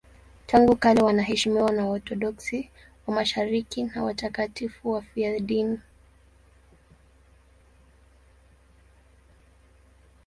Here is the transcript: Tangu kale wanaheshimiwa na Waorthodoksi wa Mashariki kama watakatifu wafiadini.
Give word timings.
Tangu 0.45 0.75
kale 0.75 1.01
wanaheshimiwa 1.01 1.71
na 1.71 1.85
Waorthodoksi 1.85 2.69
wa 3.07 3.13
Mashariki 3.15 3.87
kama 3.87 4.05
watakatifu 4.05 4.91
wafiadini. 4.91 5.79